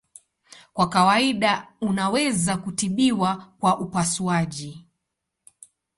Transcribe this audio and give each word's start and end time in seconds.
Kwa 0.73 0.89
kawaida 0.89 1.67
unaweza 1.81 2.57
kutibiwa 2.57 3.51
kwa 3.59 3.79
upasuaji. 3.79 4.85